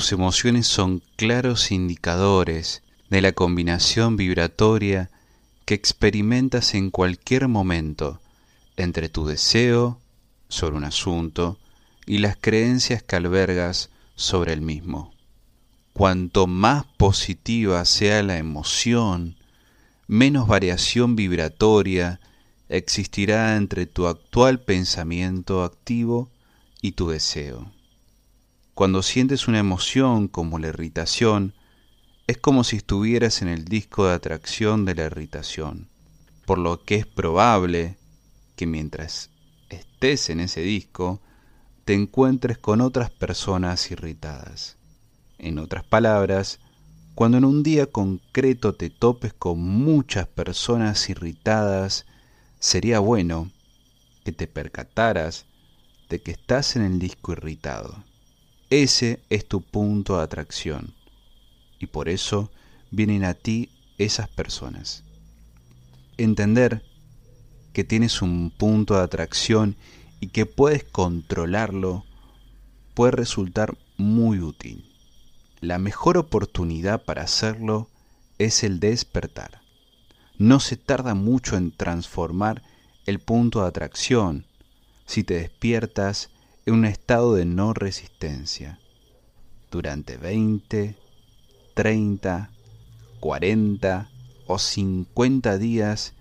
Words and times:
tus 0.00 0.12
emociones 0.12 0.66
son 0.66 1.02
claros 1.16 1.70
indicadores 1.70 2.82
de 3.10 3.20
la 3.20 3.32
combinación 3.32 4.16
vibratoria 4.16 5.10
que 5.66 5.74
experimentas 5.74 6.72
en 6.72 6.90
cualquier 6.90 7.48
momento 7.48 8.18
entre 8.78 9.10
tu 9.10 9.26
deseo 9.26 10.00
sobre 10.48 10.76
un 10.78 10.84
asunto 10.84 11.58
y 12.06 12.16
las 12.16 12.38
creencias 12.40 13.02
que 13.02 13.16
albergas 13.16 13.90
sobre 14.14 14.54
el 14.54 14.62
mismo. 14.62 15.12
Cuanto 15.92 16.46
más 16.46 16.86
positiva 16.96 17.84
sea 17.84 18.22
la 18.22 18.38
emoción, 18.38 19.36
menos 20.06 20.48
variación 20.48 21.14
vibratoria 21.14 22.20
existirá 22.70 23.54
entre 23.58 23.84
tu 23.84 24.06
actual 24.06 24.60
pensamiento 24.60 25.62
activo 25.62 26.30
y 26.80 26.92
tu 26.92 27.10
deseo. 27.10 27.70
Cuando 28.74 29.02
sientes 29.02 29.48
una 29.48 29.58
emoción 29.58 30.28
como 30.28 30.58
la 30.58 30.68
irritación, 30.68 31.54
es 32.26 32.38
como 32.38 32.64
si 32.64 32.76
estuvieras 32.76 33.42
en 33.42 33.48
el 33.48 33.64
disco 33.64 34.06
de 34.06 34.14
atracción 34.14 34.84
de 34.84 34.94
la 34.94 35.06
irritación, 35.06 35.88
por 36.46 36.58
lo 36.58 36.84
que 36.84 36.94
es 36.94 37.06
probable 37.06 37.98
que 38.56 38.66
mientras 38.66 39.30
estés 39.68 40.30
en 40.30 40.40
ese 40.40 40.60
disco, 40.60 41.20
te 41.84 41.94
encuentres 41.94 42.56
con 42.56 42.80
otras 42.80 43.10
personas 43.10 43.90
irritadas. 43.90 44.76
En 45.38 45.58
otras 45.58 45.84
palabras, 45.84 46.60
cuando 47.14 47.38
en 47.38 47.44
un 47.44 47.62
día 47.62 47.86
concreto 47.86 48.74
te 48.74 48.90
topes 48.90 49.32
con 49.32 49.60
muchas 49.60 50.26
personas 50.26 51.10
irritadas, 51.10 52.06
sería 52.60 53.00
bueno 53.00 53.50
que 54.24 54.32
te 54.32 54.46
percataras 54.46 55.46
de 56.08 56.22
que 56.22 56.30
estás 56.30 56.76
en 56.76 56.82
el 56.82 56.98
disco 56.98 57.32
irritado. 57.32 58.04
Ese 58.70 59.20
es 59.30 59.48
tu 59.48 59.62
punto 59.62 60.16
de 60.16 60.22
atracción 60.22 60.94
y 61.80 61.86
por 61.86 62.08
eso 62.08 62.52
vienen 62.92 63.24
a 63.24 63.34
ti 63.34 63.68
esas 63.98 64.28
personas. 64.28 65.02
Entender 66.18 66.84
que 67.72 67.82
tienes 67.82 68.22
un 68.22 68.52
punto 68.56 68.94
de 68.94 69.02
atracción 69.02 69.74
y 70.20 70.28
que 70.28 70.46
puedes 70.46 70.84
controlarlo 70.84 72.04
puede 72.94 73.10
resultar 73.10 73.76
muy 73.96 74.38
útil. 74.38 74.88
La 75.60 75.78
mejor 75.78 76.16
oportunidad 76.16 77.04
para 77.04 77.22
hacerlo 77.22 77.88
es 78.38 78.62
el 78.62 78.78
despertar. 78.78 79.62
No 80.38 80.60
se 80.60 80.76
tarda 80.76 81.14
mucho 81.14 81.56
en 81.56 81.72
transformar 81.72 82.62
el 83.04 83.18
punto 83.18 83.62
de 83.62 83.66
atracción 83.68 84.46
si 85.06 85.24
te 85.24 85.34
despiertas 85.34 86.30
en 86.66 86.74
un 86.74 86.84
estado 86.84 87.34
de 87.34 87.44
no 87.44 87.72
resistencia 87.72 88.78
durante 89.70 90.16
20, 90.16 90.96
30, 91.74 92.50
40 93.20 94.10
o 94.46 94.58
50 94.58 95.58
días 95.58 96.14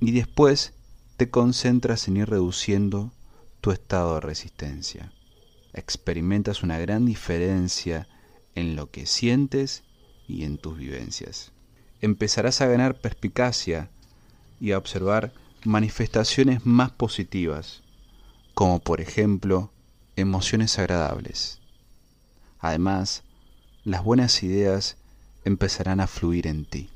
y 0.00 0.12
después 0.12 0.74
te 1.16 1.30
concentras 1.30 2.08
en 2.08 2.16
ir 2.16 2.28
reduciendo 2.28 3.12
tu 3.60 3.70
estado 3.70 4.14
de 4.14 4.20
resistencia. 4.20 5.12
Experimentas 5.72 6.62
una 6.62 6.78
gran 6.78 7.06
diferencia 7.06 8.08
en 8.54 8.76
lo 8.76 8.90
que 8.90 9.06
sientes 9.06 9.84
y 10.26 10.44
en 10.44 10.58
tus 10.58 10.76
vivencias. 10.76 11.52
Empezarás 12.00 12.60
a 12.60 12.66
ganar 12.66 13.00
perspicacia 13.00 13.88
y 14.60 14.72
a 14.72 14.78
observar 14.78 15.32
manifestaciones 15.64 16.66
más 16.66 16.90
positivas, 16.90 17.82
como 18.54 18.80
por 18.80 19.00
ejemplo 19.00 19.70
emociones 20.16 20.78
agradables. 20.78 21.60
Además, 22.58 23.24
las 23.84 24.04
buenas 24.04 24.42
ideas 24.42 24.96
empezarán 25.44 26.00
a 26.00 26.06
fluir 26.06 26.46
en 26.46 26.64
ti. 26.64 26.91